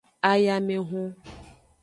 [0.29, 1.05] Ayamehun.